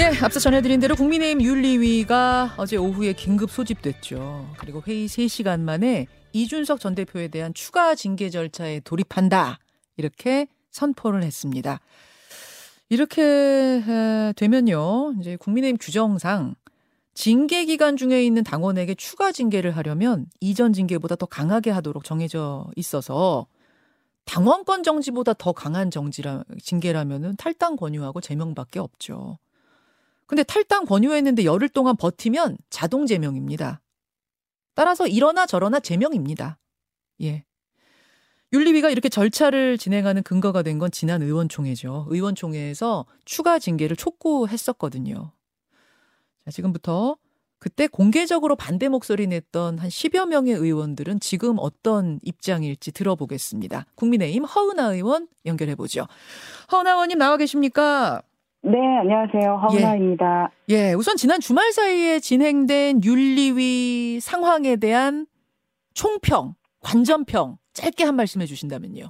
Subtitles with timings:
[0.00, 4.48] 예, 앞서 전해드린 대로 국민의힘 윤리위가 어제 오후에 긴급 소집됐죠.
[4.56, 9.58] 그리고 회의 3시간 만에 이준석 전 대표에 대한 추가 징계 절차에 돌입한다.
[9.98, 11.80] 이렇게 선포를 했습니다.
[12.88, 13.82] 이렇게
[14.36, 15.16] 되면요.
[15.20, 16.54] 이제 국민의힘 규정상
[17.12, 23.46] 징계 기간 중에 있는 당원에게 추가 징계를 하려면 이전 징계보다 더 강하게 하도록 정해져 있어서
[24.24, 29.36] 당원권 정지보다 더 강한 정지라 징계라면은 탈당 권유하고 제명밖에 없죠.
[30.30, 33.80] 근데 탈당 권유했는데 열흘 동안 버티면 자동 제명입니다.
[34.76, 36.56] 따라서 이러나 저러나 제명입니다.
[37.22, 37.44] 예.
[38.52, 42.06] 윤리위가 이렇게 절차를 진행하는 근거가 된 건 지난 의원총회죠.
[42.10, 45.32] 의원총회에서 추가 징계를 촉구했었거든요.
[46.44, 47.16] 자, 지금부터
[47.58, 53.84] 그때 공개적으로 반대 목소리 냈던 한 10여 명의 의원들은 지금 어떤 입장일지 들어보겠습니다.
[53.96, 56.06] 국민의힘 허은하 의원 연결해 보죠.
[56.70, 58.22] 허은하 의원님 나와 계십니까?
[58.62, 59.56] 네, 안녕하세요.
[59.56, 60.50] 허은하입니다.
[60.70, 60.74] 예.
[60.74, 65.26] 예, 우선 지난 주말 사이에 진행된 윤리위 상황에 대한
[65.94, 69.06] 총평, 관전평 짧게 한 말씀 해주신다면요.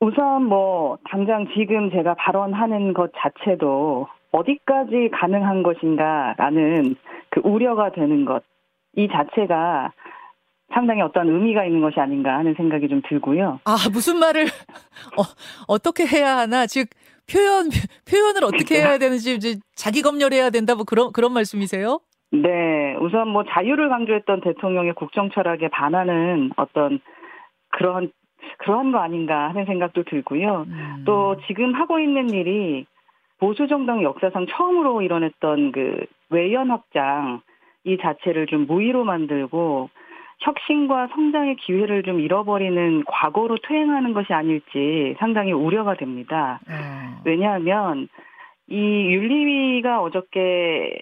[0.00, 6.96] 우선 뭐 당장 지금 제가 발언하는 것 자체도 어디까지 가능한 것인가라는
[7.30, 8.42] 그 우려가 되는 것
[8.96, 9.92] 이 자체가
[10.74, 13.60] 상당히 어떤 의미가 있는 것이 아닌가 하는 생각이 좀 들고요.
[13.64, 14.46] 아 무슨 말을
[15.16, 15.22] 어,
[15.68, 16.88] 어떻게 해야 하나 즉
[17.30, 17.68] 표현
[18.10, 22.00] 표현을 어떻게 해야 되는지 이제 자기 검열해야 된다 뭐 그런 그런 말씀이세요?
[22.32, 27.00] 네, 우선 뭐 자유를 강조했던 대통령의 국정 철학에 반하는 어떤
[27.70, 28.10] 그런
[28.58, 30.66] 그런 거 아닌가 하는 생각도 들고요.
[30.68, 31.02] 음.
[31.04, 32.86] 또 지금 하고 있는 일이
[33.38, 37.42] 보수 정당 역사상 처음으로 일어났던 그 외연 확장
[37.84, 39.90] 이 자체를 좀 무의로 만들고
[40.40, 46.60] 혁신과 성장의 기회를 좀 잃어버리는 과거로 퇴행하는 것이 아닐지 상당히 우려가 됩니다.
[46.68, 47.18] 음.
[47.24, 48.08] 왜냐하면
[48.68, 51.00] 이 윤리위가 어저께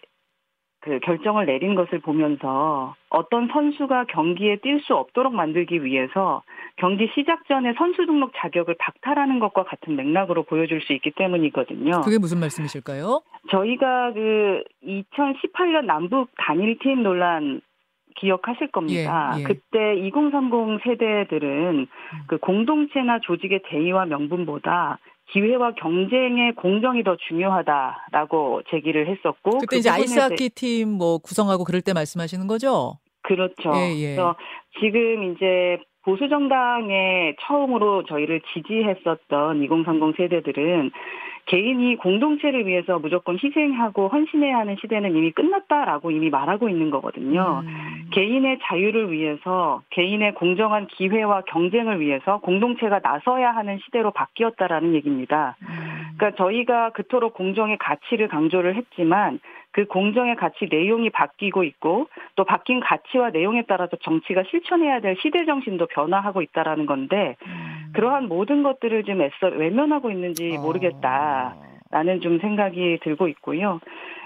[0.85, 6.43] 그 결정을 내린 것을 보면서 어떤 선수가 경기에 뛸 수 없도록 만들기 위해서
[6.77, 12.03] 경기 시작 전에 선수 등록 자격을 박탈하는 것과 같은 맥락으로 보여줄 수 있기 때문이거든요.
[12.03, 13.23] 그게 무슨 말씀이실까요?
[13.51, 17.63] 저희가 그 2018년 남북 단일팀 논란
[18.17, 19.35] 기억하실 겁니다.
[19.37, 19.45] 예, 예.
[19.45, 21.87] 그때 2030 세대들은 음.
[22.27, 24.99] 그 공동체나 조직의 대의와 명분보다
[25.33, 31.81] 기회와 경쟁의 공정이 더 중요하다라고 제기를 했었고 그때 그 이제 아이스하키 팀 뭐 구성하고 그럴
[31.81, 32.99] 때 말씀하시는 거죠?
[33.23, 33.73] 그렇죠.
[33.75, 34.05] 예, 예.
[34.15, 34.37] 그래서
[34.81, 40.91] 지금 이제 보수 정당에 처음으로 저희를 지지했었던 2030 세대들은
[41.47, 47.63] 개인이 공동체를 위해서 무조건 희생하고 헌신해야 하는 시대는 이미 끝났다라고 이미 말하고 있는 거거든요.
[47.65, 48.09] 음.
[48.13, 55.57] 개인의 자유를 위해서 개인의 공정한 기회와 경쟁을 위해서 공동체가 나서야 하는 시대로 바뀌었다라는 얘기입니다.
[55.63, 55.67] 음.
[56.17, 59.39] 그러니까 저희가 그토록 공정의 가치를 강조를 했지만
[59.75, 65.45] 그 공정의 가치 내용이 바뀌고 있고 또 바뀐 가치와 내용에 따라서 정치가 실천해야 될 시대
[65.45, 67.91] 정신도 변화하고 있다라는 건데 음.
[67.93, 70.61] 그러한 모든 것들을 좀 애써 외면하고 있는지 어.
[70.61, 73.81] 모르겠다라는 좀 생각이 들고 있고요.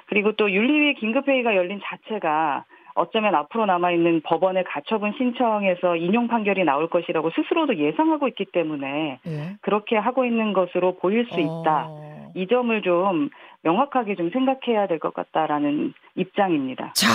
[0.09, 6.91] 그리고 또 윤리위 긴급회의가 열린 자체가 어쩌면 앞으로 남아있는 법원의 가처분 신청에서 인용 판결이 나올
[6.91, 9.57] 것이라고 스스로도 예상하고 있기 때문에 예.
[9.63, 11.87] 그렇게 하고 있는 것으로 보일 수 있다.
[11.89, 12.33] 어.
[12.35, 13.31] 이 점을 좀
[13.69, 16.93] 명확하게 좀 생각해야 될 것 같다라는 입장입니다.
[16.95, 17.09] 자,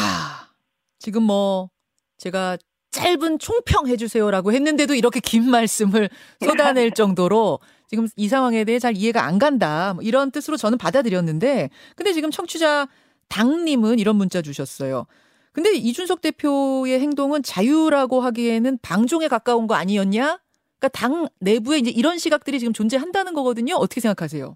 [1.00, 1.69] 지금 뭐
[2.18, 2.58] 제가
[2.91, 6.09] 짧은 총평 해주세요라고 했는데도 이렇게 긴 말씀을
[6.40, 9.94] 쏟아낼 정도로 지금 이 상황에 대해 잘 이해가 안 간다.
[9.96, 12.88] 뭐 이런 뜻으로 저는 받아들였는데, 근데 지금 청취자
[13.30, 15.06] 당님은 이런 문자 주셨어요.
[15.53, 20.40] 근데 이준석 대표의 행동은 자유라고 하기에는 방종에 가까운 거 아니었냐?
[20.80, 23.75] 그러니까 당 내부에 이제 이런 시각들이 지금 존재한다는 거거든요.
[23.75, 24.56] 어떻게 생각하세요?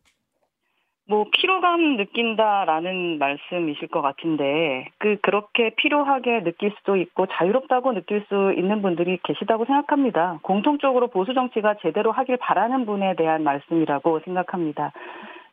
[1.10, 8.54] 뭐 피로감 느낀다라는 말씀이실 것 같은데 그 그렇게 필요하게 느낄 수도 있고 자유롭다고 느낄 수
[8.58, 10.40] 있는 분들이 계시다고 생각합니다.
[10.42, 14.92] 공통적으로 보수 정치가 제대로 하길 바라는 분에 대한 말씀이라고 생각합니다.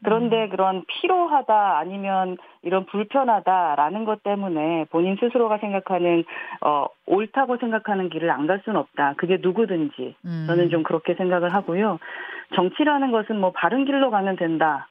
[0.03, 0.49] 그런데 음.
[0.51, 6.25] 그런 피로하다 아니면 이런 불편하다라는 것 때문에 본인 스스로가 생각하는
[6.61, 9.15] 어 옳다고 생각하는 길을 안 갈 수는 없다.
[9.17, 10.45] 그게 누구든지 음.
[10.47, 11.99] 저는 좀 그렇게 생각을 하고요.
[12.55, 14.89] 정치라는 것은 뭐 바른 길로 가면 된다.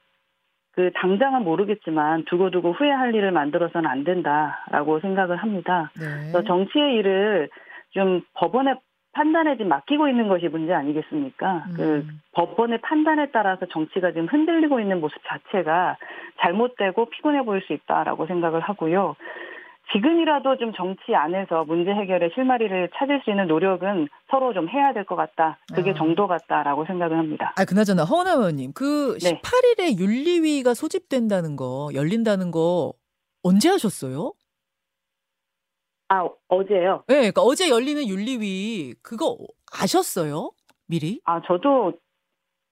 [0.74, 5.90] 그 당장은 모르겠지만 두고두고 후회할 일을 만들어서는 안 된다라고 생각을 합니다.
[5.98, 6.32] 네.
[6.32, 7.48] 그래서 정치의 일을
[7.90, 8.76] 좀 법원의
[9.12, 11.64] 판단에 지금 맡기고 있는 것이 문제 아니겠습니까?
[11.68, 11.74] 음.
[11.76, 15.96] 그 법원의 판단에 따라서 정치가 지금 흔들리고 있는 모습 자체가
[16.40, 19.14] 잘못되고 피곤해 보일 수 있다라고 생각을 하고요.
[19.94, 25.04] 지금이라도 좀 정치 안에서 문제 해결의 실마리를 찾을 수 있는 노력은 서로 좀 해야 될
[25.04, 25.58] 것 같다.
[25.74, 25.94] 그게 아.
[25.94, 27.52] 정도 같다라고 생각을 합니다.
[27.56, 29.40] 아, 그나저나 허은하 의원님, 그 네.
[29.40, 32.92] 18일에 윤리위가 소집된다는 거, 열린다는 거
[33.42, 34.32] 언제 하셨어요?
[36.08, 37.04] 아, 어제요.
[37.08, 39.36] 네, 그러니까 어제 열리는 윤리위 그거
[39.72, 40.50] 아셨어요?
[40.86, 41.20] 미리?
[41.24, 41.94] 아, 저도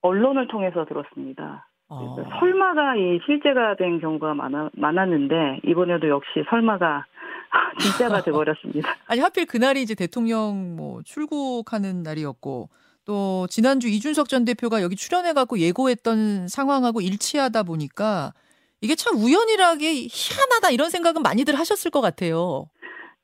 [0.01, 1.67] 언론을 통해서 들었습니다.
[1.89, 2.15] 어.
[2.15, 7.05] 그래서 설마가 이 실제가 된 경우가 많아, 많았는데 이번에도 역시 설마가
[7.79, 8.95] 진짜가 돼버렸습니다.
[9.07, 12.69] 아니 하필 그날이 이제 대통령 뭐 출국하는 날이었고
[13.05, 18.33] 또 지난주 이준석 전 대표가 여기 출연해갖고 예고했던 상황하고 일치하다 보니까
[18.81, 22.67] 이게 참 우연이라게 희한하다 이런 생각은 많이들 하셨을 것 같아요.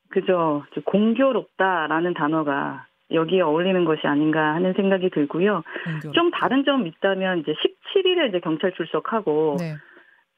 [0.08, 0.64] 그죠.
[0.84, 5.62] 공교롭다라는 단어가 여기에 어울리는 것이 아닌가 하는 생각이 들고요.
[5.84, 6.14] 공교롭.
[6.14, 9.74] 좀 다른 점 있다면 이제 17일에 이제 경찰 출석하고 네.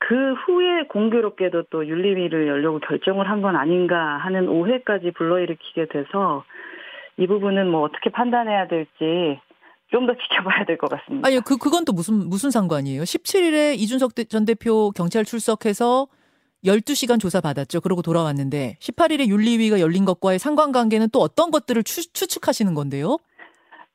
[0.08, 6.44] 그 후에 공교롭게도 또 윤리위를 열려고 결정을 한 건 아닌가 하는 오해까지 불러일으키게 돼서
[7.16, 9.38] 이 부분은 뭐 어떻게 판단해야 될지
[9.92, 11.28] 좀 더 지켜봐야 될 것 같습니다.
[11.28, 13.02] 아니 그 그건 또 무슨 무슨 상관이에요?
[13.02, 16.06] 17일에 이준석 대- 전 대표 경찰 출석해서
[16.64, 17.80] 12시간 조사 받았죠.
[17.80, 23.18] 그러고 돌아왔는데 18일에 윤리위가 열린 것과의 상관관계는 또 어떤 것들을 추, 추측하시는 건데요?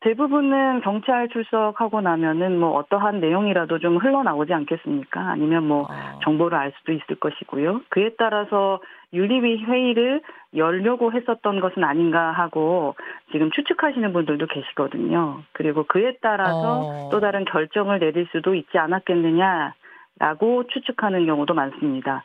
[0.02, 5.20] 대부분은 경찰 출석하고 나면은 뭐 어떠한 내용이라도 좀 흘러나오지 않겠습니까?
[5.20, 6.20] 아니면 뭐 아.
[6.24, 7.82] 정보를 알 수도 있을 것이고요.
[7.90, 8.80] 그에 따라서
[9.14, 10.22] 윤리위 회의를
[10.56, 12.96] 열려고 했었던 것은 아닌가 하고
[13.32, 15.42] 지금 추측하시는 분들도 계시거든요.
[15.54, 17.10] 그리고 그에 따라서 어.
[17.12, 22.24] 또 다른 결정을 내릴 수도 있지 않았겠느냐라고 추측하는 경우도 많습니다.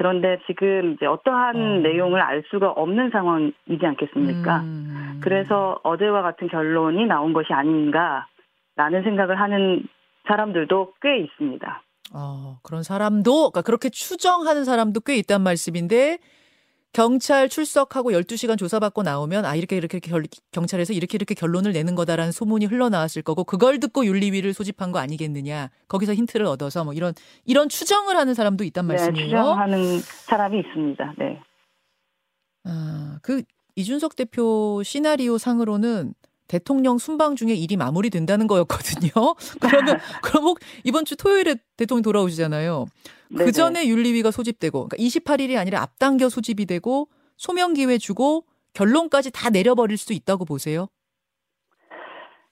[0.00, 1.80] 그런데 지금 이제 어떠한 어.
[1.82, 4.60] 내용을 알 수가 없는 상황이지 않겠습니까?
[4.60, 5.20] 음.
[5.22, 9.82] 그래서 어제와 같은 결론이 나온 것이 아닌가라는 생각을 하는
[10.26, 11.82] 사람들도 꽤 있습니다.
[12.14, 16.16] 어, 그런 사람도 그러니까 그렇게 추정하는 사람도 꽤 있단 말씀인데
[16.92, 22.32] 경찰 출석하고 12시간 조사받고 나오면 아 이렇게 이렇게 결, 경찰에서 이렇게 이렇게 결론을 내는 거다라는
[22.32, 25.70] 소문이 흘러나왔을 거고 그걸 듣고 윤리위를 소집한 거 아니겠느냐.
[25.88, 27.14] 거기서 힌트를 얻어서 뭐 이런
[27.44, 29.26] 이런 추정을 하는 사람도 있단 네, 말씀이에요.
[29.28, 31.14] 추정하는 사람이 있습니다.
[31.18, 31.40] 네.
[32.64, 33.42] 아, 그
[33.76, 36.14] 이준석 대표 시나리오 상으로는
[36.48, 39.10] 대통령 순방 중에 일이 마무리된다는 거였거든요.
[39.60, 42.86] 그러면 그럼 혹 이번 주 토요일에 대통령 돌아오시잖아요.
[43.36, 43.52] 그.
[43.52, 48.44] 전에 윤리위가 소집되고 그러니까 28일이 아니라 앞당겨 소집이 되고 소명 기회 주고
[48.74, 50.88] 결론까지 다 내려버릴 수 있다고 보세요.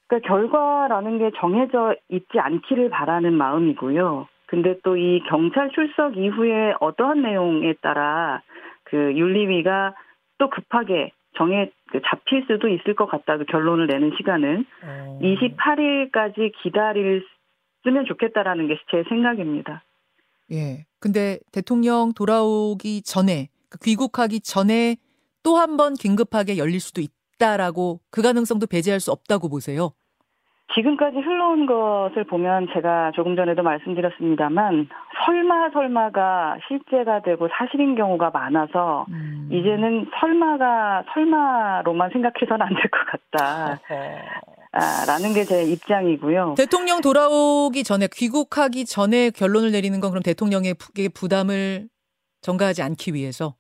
[0.07, 4.27] 그러니까 결과라는 게 정해져 있지 않기를 바라는 마음이고요.
[4.47, 8.41] 근데 또 이 경찰 출석 이후에 어떠한 내용에 따라
[8.85, 9.95] 그 윤리위가
[10.39, 13.37] 또 급하게 정해 그 잡힐 수도 있을 것 같다.
[13.37, 15.19] 그 결론을 내는 시간은 어.
[15.23, 19.83] 28일까지 기다렸으면 좋겠다라는 게 제 생각입니다.
[20.53, 20.85] 예.
[21.01, 24.97] 근데 대통령 돌아오기 전에 그 귀국하기 전에
[25.43, 29.93] 또 한 번 긴급하게 열릴 수도 있다라고 그 가능성도 배제할 수 없다고 보세요.
[30.75, 34.89] 지금까지 흘러온 것을 보면 제가 조금 전에도 말씀드렸습니다만
[35.25, 39.49] 설마 설마가 실제가 되고 사실인 경우가 많아서 음.
[39.51, 43.81] 이제는 설마가 설마로만 생각해서는 안 될 것 같다.
[44.73, 46.55] 아, 라는 게 제 입장이고요.
[46.57, 51.89] 대통령 돌아오기 전에 귀국하기 전에 결론을 내리는 건 그럼 대통령의 부- 부담을
[52.43, 53.55] 전가하지 않기 위해서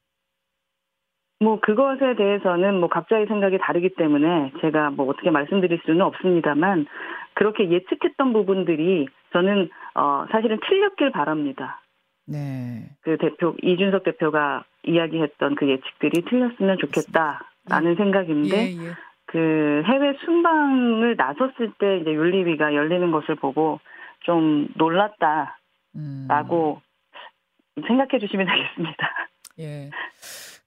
[1.40, 6.87] 뭐 그것에 대해서는 뭐 각자의 생각이 다르기 때문에 제가 뭐 어떻게 말씀드릴 수는 없습니다만
[7.34, 11.81] 그렇게 예측했던 부분들이 저는 어 사실은 틀렸길 바랍니다.
[12.26, 12.90] 네.
[13.02, 18.92] 그 대표 이준석 대표가 이야기했던 그 예측들이 틀렸으면 좋겠다라는 생각인데 예, 예.
[19.30, 23.78] 그 해외 순방을 나섰을 때 이제 윤리위가 열리는 것을 보고
[24.25, 25.52] 좀 놀랐다라고
[25.97, 27.82] 음.
[27.87, 29.28] 생각해 주시면 되겠습니다.
[29.61, 29.90] 예.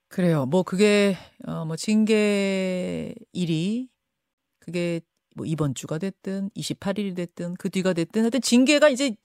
[0.10, 0.46] 그래요.
[0.46, 1.15] 뭐 그게
[1.48, 3.88] 어 뭐 징계 일이
[4.60, 5.01] 그게
[5.36, 9.15] 뭐 이번 주가 됐든 28일이 됐든 그 뒤가 됐든 하여튼 징계가 이제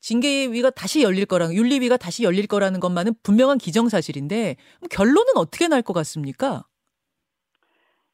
[0.00, 4.56] 징계위가 다시 열릴 거라는 윤리위가 다시 열릴 거라는 것만은 분명한 기정사실인데
[4.90, 6.64] 결론은 어떻게 날 것 같습니까?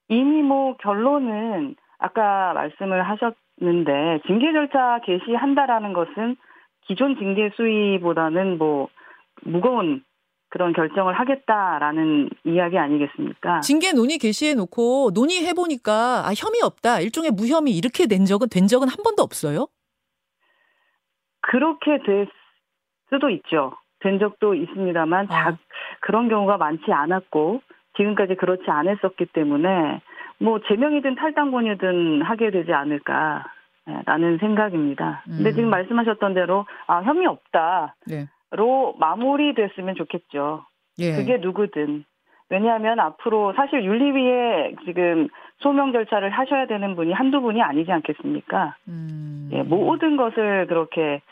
[0.08, 6.36] 이미 뭐 결론은 아까 말씀을 하셨는데 징계 절차 개시한다라는 것은
[6.86, 8.88] 기존 징계 수위보다는 뭐
[9.42, 10.02] 무거운
[10.52, 13.60] 그런 결정을 하겠다라는 이야기 아니겠습니까?
[13.60, 18.66] 징계 논의 개시해 놓고 논의해 보니까 아 혐의 없다 일종의 무혐의 이렇게 된 적은 된
[18.66, 19.68] 적은 한 번도 없어요.
[21.40, 22.28] 그렇게 될
[23.08, 23.72] 수도 있죠.
[24.00, 25.52] 된 적도 있습니다만 아.
[25.52, 25.58] 자,
[26.00, 27.62] 그런 경우가 많지 않았고
[27.96, 30.00] 지금까지 그렇지 않았었기 때문에
[30.38, 35.22] 뭐 제명이든 탈당권이든 하게 되지 않을까라는 생각입니다.
[35.24, 35.54] 근데 음.
[35.54, 38.26] 지금 말씀하셨던 대로 아 혐의 없다로 네.
[38.98, 40.64] 마무리됐으면 좋겠죠.
[40.98, 41.12] 예.
[41.16, 42.04] 그게 누구든
[42.50, 48.76] 왜냐하면 앞으로 사실 윤리위에 지금 소명 절차를 하셔야 되는 분이 한두 분이 아니지 않겠습니까?
[48.88, 49.48] 음.
[49.52, 51.22] 예, 모든 것을 그렇게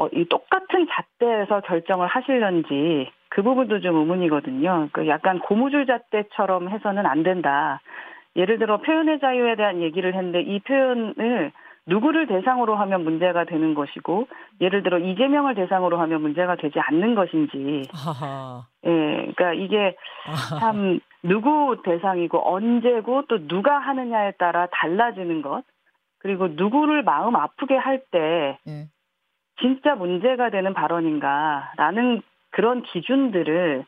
[0.00, 4.88] 어, 이 똑같은 잣대에서 결정을 하실런지 그 부분도 좀 의문이거든요.
[4.92, 7.82] 그 약간 고무줄 잣대처럼 해서는 안 된다.
[8.34, 11.52] 예를 들어 표현의 자유에 대한 얘기를 했는데 이 표현을
[11.84, 14.26] 누구를 대상으로 하면 문제가 되는 것이고
[14.62, 18.62] 예를 들어 이재명을 대상으로 하면 문제가 되지 않는 것인지 아하.
[18.86, 20.60] 예 그러니까 이게 아하.
[20.60, 25.62] 참 누구 대상이고 언제고 또 누가 하느냐에 따라 달라지는 것
[26.18, 28.86] 그리고 누구를 마음 아프게 할때 예.
[29.60, 33.84] 진짜 문제가 되는 발언인가라는 그런 기준들을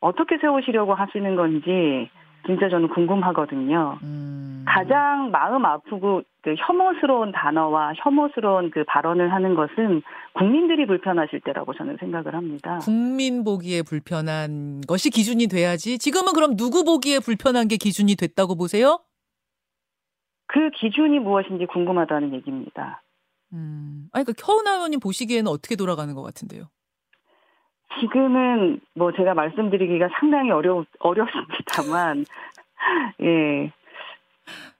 [0.00, 2.10] 어떻게 세우시려고 하시는 건지
[2.46, 3.98] 진짜 저는 궁금하거든요.
[4.02, 4.64] 음.
[4.66, 10.02] 가장 마음 아프고 그 혐오스러운 단어와 혐오스러운 그 발언을 하는 것은
[10.34, 12.78] 국민들이 불편하실 때라고 저는 생각을 합니다.
[12.82, 15.98] 국민 보기에 불편한 것이 기준이 돼야지.
[15.98, 18.98] 지금은 그럼 누구 보기에 불편한 게 기준이 됐다고 보세요?
[20.46, 23.03] 그 기준이 무엇인지 궁금하다는 얘기입니다.
[23.54, 24.08] 음.
[24.12, 26.64] 아니, 그러니까 허은하 의원님 보시기에는 어떻게 돌아가는 것 같은데요?
[28.00, 32.24] 지금은 뭐 제가 말씀드리기가 상당히 어려 어렵습니다만
[33.22, 33.72] 예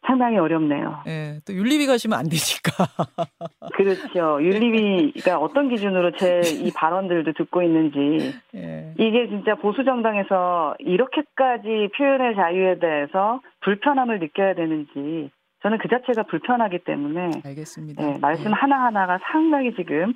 [0.07, 1.03] 상당히 어렵네요.
[1.07, 2.85] 예, 또 윤리위 가시면 안 되니까.
[3.75, 4.39] 그렇죠.
[4.43, 8.93] 윤리위가 어떤 기준으로 제 이 발언들도 듣고 있는지 예.
[8.99, 15.31] 이게 진짜 보수 정당에서 이렇게까지 표현의 자유에 대해서 불편함을 느껴야 되는지
[15.65, 18.05] 저는 그 자체가 불편하기 때문에 알겠습니다.
[18.05, 18.51] 네, 말씀 네.
[18.53, 20.13] 하나하나가 상당히 지금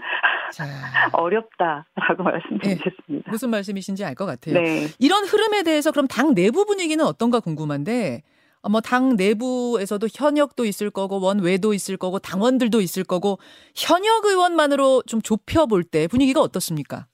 [0.52, 0.64] 자.
[1.12, 3.24] 어렵다라고 말씀드리겠습니다.
[3.24, 4.60] 네, 무슨 말씀이신지 알 것 같아요.
[4.60, 4.86] 네.
[4.98, 8.22] 이런 흐름에 대해서 그럼 당 내부 분위기는 어떤가 궁금한데
[8.60, 13.38] 어, 뭐당 내부에서도 현역도 있을 거고 원외도 있을 거고 당원들도 있을 거고
[13.74, 17.06] 현역 의원만으로 좀 좁혀 볼 때 분위기가 어떻습니까?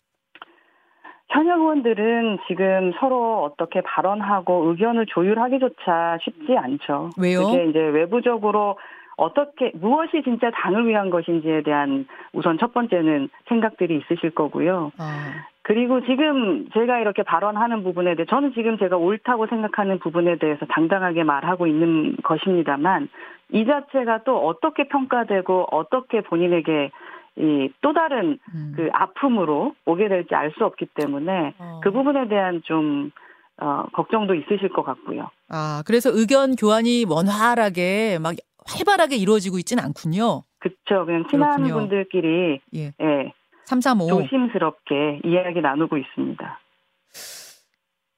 [1.34, 7.10] 현역 의원들은 지금 서로 어떻게 발언하고 의견을 조율하기조차 쉽지 않죠.
[7.18, 7.46] 왜요?
[7.46, 8.78] 그게 이제 외부적으로
[9.16, 14.92] 어떻게 무엇이 진짜 당을 위한 것인지에 대한 우선 첫 번째는 생각들이 있으실 거고요.
[14.98, 15.46] 아.
[15.62, 21.24] 그리고 지금 제가 이렇게 발언하는 부분에 대해 저는 지금 제가 옳다고 생각하는 부분에 대해서 당당하게
[21.24, 23.08] 말하고 있는 것입니다만
[23.50, 26.90] 이 자체가 또 어떻게 평가되고 어떻게 본인에게
[27.36, 28.72] 이 또 다른 음.
[28.76, 31.80] 그 아픔으로 오게 될지 알 수 없기 때문에 어.
[31.82, 33.10] 그 부분에 대한 좀
[33.56, 35.30] 어, 걱정도 있으실 것 같고요.
[35.48, 38.34] 아, 그래서 의견 교환이 원활하게 막
[38.66, 40.42] 활발하게 이루어지고 있지는 않군요.
[40.58, 41.04] 그렇죠.
[41.06, 41.74] 그냥 친한 그렇군요.
[41.74, 42.92] 분들끼리 예.
[43.00, 43.32] 예.
[43.66, 46.60] 335 조심스럽게 이야기 나누고 있습니다.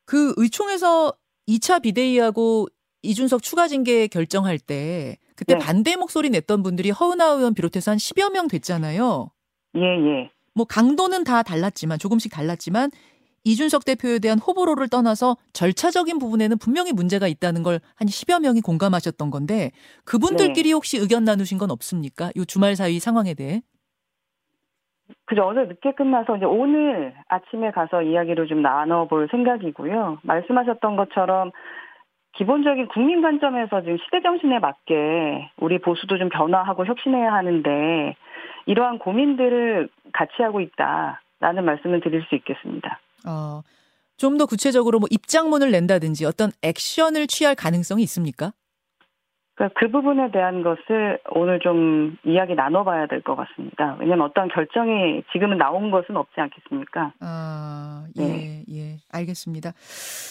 [0.06, 1.12] 그 의총에서
[1.49, 2.66] 2차 비대위하고
[3.02, 5.59] 이준석 추가 징계 결정할 때 그때 네.
[5.64, 9.31] 반대 목소리 냈던 분들이 허은하 의원 비롯해서 한 10여 명 됐잖아요.
[9.76, 10.31] 예, 예.
[10.55, 12.90] 뭐 강도는 다 달랐지만 조금씩 달랐지만
[13.45, 19.31] 이준석 대표에 대한 호불호를 떠나서 절차적인 부분에는 분명히 문제가 있다는 걸 한 10여 명이 공감하셨던
[19.31, 19.71] 건데
[20.05, 20.73] 그분들끼리 네.
[20.73, 22.31] 혹시 의견 나누신 건 없습니까?
[22.37, 23.62] 요 주말 사이 상황에 대해?
[25.26, 25.43] 그죠.
[25.43, 30.19] 어제 늦게 끝나서 이제 오늘 아침에 가서 이야기를 좀 나눠볼 생각이고요.
[30.23, 31.52] 말씀하셨던 것처럼
[32.37, 38.14] 기본적인 국민 관점에서 지금 시대 정신에 맞게 우리 보수도 좀 변화하고 혁신해야 하는데
[38.66, 42.99] 이러한 고민들을 같이 하고 있다라는 말씀을 드릴 수 있겠습니다.
[43.26, 43.62] 어,
[44.19, 48.52] 좀 더 구체적으로 뭐 입장문을 낸다든지 어떤 액션을 취할 가능성이 있습니까?
[49.55, 53.97] 그러니까 그 부분에 대한 것을 오늘 좀 이야기 나눠봐야 될 것 같습니다.
[53.99, 57.12] 왜냐하면 어떤 결정이 지금은 나온 것은 없지 않겠습니까?
[57.21, 58.55] 아, 예, 네.
[58.70, 59.73] 예, 알겠습니다.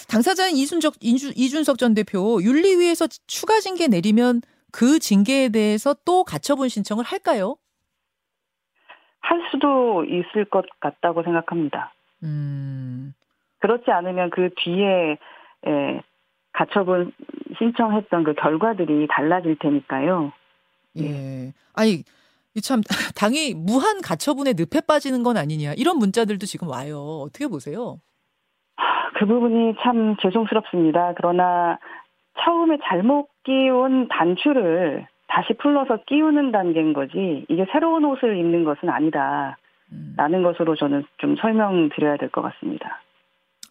[0.10, 6.70] 당사자인 이순적, 이준, 이준석 전 대표 윤리위에서 추가 징계 내리면 그 징계에 대해서 또 가처분
[6.70, 7.58] 신청을 할까요?
[9.22, 11.94] 할 수도 있을 것 같다고 생각합니다.
[12.24, 13.13] 음.
[13.60, 15.18] 그렇지 않으면 그 뒤에
[15.68, 16.01] 예,
[16.54, 17.12] 가처분
[17.58, 20.32] 신청했던 그 결과들이 달라질 테니까요.
[21.00, 21.54] 예.
[21.74, 22.04] 아니,
[22.62, 22.82] 참,
[23.15, 25.74] 당이 무한 가처분에 늪에 빠지는 건 아니냐.
[25.74, 27.22] 이런 문자들도 지금 와요.
[27.25, 28.00] 어떻게 보세요?
[29.18, 31.14] 그 부분이 참 죄송스럽습니다.
[31.16, 31.78] 그러나
[32.44, 39.58] 처음에 잘못 끼운 단추를 다시 풀러서 끼우는 단계인 거지, 이게 새로운 옷을 입는 것은 아니다.
[40.18, 43.02] 라는 것으로 저는 좀 설명드려야 될 것 같습니다.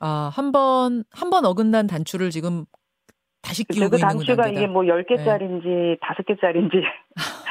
[0.01, 2.65] 아, 한 번, 한 번 어긋난 단추를 지금
[3.43, 5.97] 다시 끼우고 그 있는 단추가 이게 뭐 10개짜리인지 네.
[6.01, 6.83] 5개짜리인지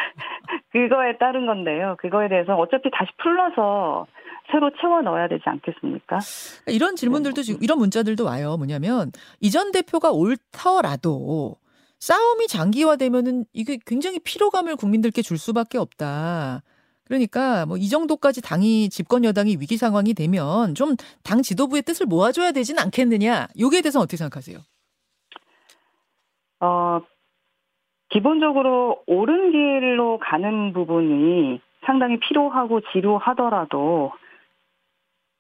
[0.74, 1.96] 그거에 따른 건데요.
[2.00, 4.08] 그거에 대해서 어차피 다시 풀러서
[4.52, 6.20] 새로 채워 넣어야 되지 않겠습니까?
[6.68, 7.44] 이런 질문들도 네.
[7.44, 8.58] 지금 이런 문자들도 와요.
[8.58, 11.56] 뭐냐면 이전 대표가 옳더라도
[12.00, 16.62] 싸움이 장기화되면은 이게 굉장히 피로감을 국민들께 줄 수밖에 없다.
[17.06, 22.52] 그러니까 뭐 이 정도까지 당이 집권 여당이 위기 상황이 되면 좀 당 지도부의 뜻을 모아줘야
[22.52, 23.48] 되진 않겠느냐.
[23.60, 24.58] 여기에 대해서 어떻게 생각하세요?
[26.62, 27.02] 어,
[28.14, 34.12] 기본적으로 옳은 길로 가는 부분이 상당히 필요하고 지루하더라도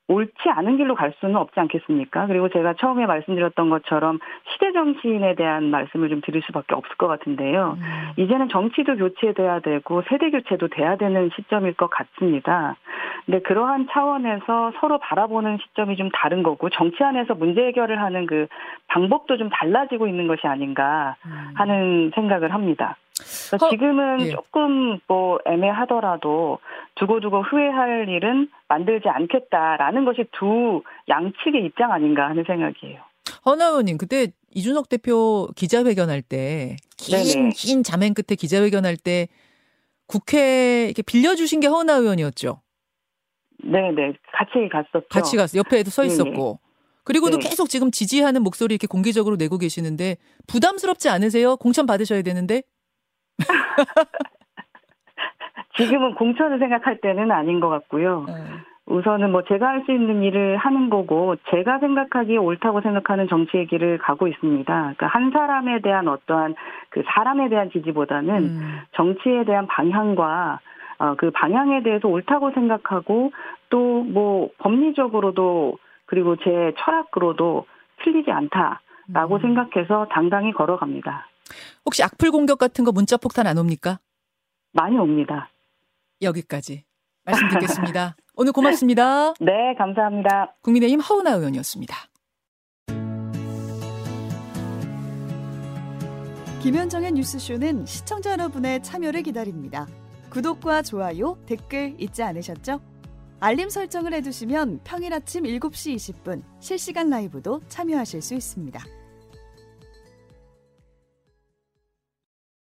[0.10, 2.28] 옳지 않은 길로 갈 수는 없지 않겠습니까?
[2.28, 4.20] 그리고 제가 처음에 말씀드렸던 것처럼
[4.52, 7.78] 시대 정치인에 대한 말씀을 좀 드릴 수밖에 없을 것 같은데요.
[7.78, 8.12] 음.
[8.18, 12.76] 이제는 정치도 교체돼야 되고 세대 교체도 돼야 되는 시점일 것 같습니다.
[13.26, 18.48] 근데 그러한 차원에서 서로 바라보는 시점이 좀 다른 거고 정치 안에서 문제 해결을 하는 그
[18.88, 21.52] 방법도 좀 달라지고 있는 것이 아닌가 음.
[21.56, 22.98] 하는 생각을 합니다.
[23.58, 24.32] 그러니까 지금은 예.
[24.32, 26.60] 조금 뭐 애매하더라도
[26.96, 33.02] 두고두고 후회할 일은 만들지 않겠다라는 것이 두 양측의 입장 아닌가 하는 생각이에요.
[33.46, 39.28] 허나 의원님, 그때 이준석 대표 기자회견할 때, 긴, 긴 자맨 끝에 기자회견할 때,
[40.08, 42.62] 국회 이렇게 빌려주신 게 허나 의원이었죠?
[43.64, 44.14] 네네.
[44.34, 45.08] 같이 갔었죠.
[45.10, 45.58] 같이 갔어.
[45.58, 46.60] 옆에도 서 있었고.
[46.62, 46.64] 네
[47.06, 47.50] 그리고도 네.
[47.50, 50.18] 계속 지금 지지하는 목소리 이렇게 공개적으로 내고 계시는데,
[50.48, 51.58] 부담스럽지 않으세요?
[51.58, 52.64] 공천 받으셔야 되는데?
[55.78, 58.25] 지금은 공천을 생각할 때는 아닌 것 같고요.
[58.28, 58.34] 네.
[58.86, 63.98] 우선은 뭐 제가 할 수 있는 일을 하는 거고 제가 생각하기에 옳다고 생각하는 정치의 길을
[63.98, 64.74] 가고 있습니다.
[64.74, 66.56] 그러니까 한 사람에 대한 어떠한
[66.90, 68.80] 그 사람에 대한 지지보다는 음.
[68.92, 70.60] 정치에 대한 방향과
[71.00, 73.32] 어, 그 방향에 대해서 옳다고 생각하고
[73.70, 77.66] 또 뭐 법리적으로도 그리고 제 철학으로도
[78.04, 79.40] 틀리지 않다라고 음.
[79.42, 81.28] 생각해서 당당히 걸어갑니다.
[81.86, 84.00] 혹시 악플 공격 같은 거 문자 폭탄 안 옵니까?
[84.72, 85.50] 많이 옵니다.
[86.22, 86.86] 여기까지
[87.25, 88.16] 말씀 듣겠습니다.
[88.36, 89.34] 오늘 고맙습니다.
[89.40, 90.56] 네, 감사합니다.
[90.62, 91.96] 국민의힘 하은아 의원이었습니다.
[96.62, 99.86] 김현정의 뉴스쇼는 시청자 여러분의 참여를 기다립니다.
[100.30, 102.80] 구독과 좋아요, 댓글 잊지 않으셨죠?
[103.42, 108.82] 알림 설정을 해두시면 평일 아침 7시 20분 실시간 라이브도 참여하실 수 있습니다.